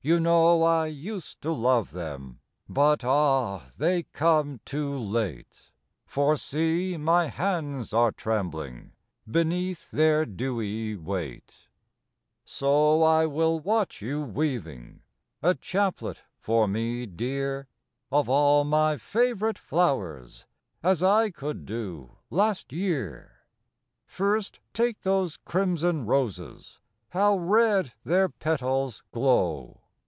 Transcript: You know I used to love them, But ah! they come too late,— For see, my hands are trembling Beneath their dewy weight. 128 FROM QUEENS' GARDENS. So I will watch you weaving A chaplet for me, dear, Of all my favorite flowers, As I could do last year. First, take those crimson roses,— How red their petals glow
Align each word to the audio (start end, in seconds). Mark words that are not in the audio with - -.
You 0.00 0.20
know 0.20 0.62
I 0.62 0.86
used 0.86 1.42
to 1.42 1.52
love 1.52 1.90
them, 1.90 2.38
But 2.68 3.04
ah! 3.04 3.66
they 3.78 4.04
come 4.04 4.60
too 4.64 4.96
late,— 4.96 5.72
For 6.06 6.36
see, 6.36 6.96
my 6.96 7.26
hands 7.26 7.92
are 7.92 8.12
trembling 8.12 8.92
Beneath 9.28 9.90
their 9.90 10.24
dewy 10.24 10.94
weight. 10.96 11.68
128 12.46 12.48
FROM 12.48 12.66
QUEENS' 12.70 13.02
GARDENS. 13.02 13.02
So 13.02 13.02
I 13.02 13.26
will 13.34 13.58
watch 13.60 14.00
you 14.00 14.22
weaving 14.22 15.00
A 15.42 15.54
chaplet 15.56 16.22
for 16.38 16.68
me, 16.68 17.04
dear, 17.04 17.66
Of 18.12 18.28
all 18.28 18.62
my 18.62 18.96
favorite 18.96 19.58
flowers, 19.58 20.46
As 20.80 21.02
I 21.02 21.30
could 21.30 21.66
do 21.66 22.12
last 22.30 22.72
year. 22.72 23.32
First, 24.06 24.60
take 24.72 25.00
those 25.02 25.36
crimson 25.38 26.06
roses,— 26.06 26.78
How 27.10 27.36
red 27.36 27.92
their 28.04 28.28
petals 28.28 29.02
glow 29.10 29.82